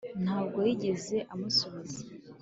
ntabwo 0.23 0.57
yigeze 0.67 1.17
amusura 1.33 1.77